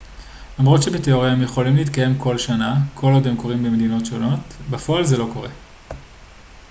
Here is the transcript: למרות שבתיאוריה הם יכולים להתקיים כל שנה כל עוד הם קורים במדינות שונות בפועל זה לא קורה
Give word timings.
למרות 0.59 0.83
שבתיאוריה 0.83 1.31
הם 1.31 1.41
יכולים 1.41 1.75
להתקיים 1.75 2.17
כל 2.17 2.37
שנה 2.37 2.75
כל 2.93 3.11
עוד 3.13 3.27
הם 3.27 3.35
קורים 3.37 3.63
במדינות 3.63 4.05
שונות 4.05 4.39
בפועל 4.69 5.05
זה 5.05 5.17
לא 5.17 5.29
קורה 5.33 5.49